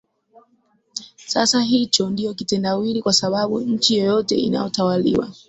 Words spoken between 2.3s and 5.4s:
kitendawili kwa sababu nchi yeyote inayotawaliwa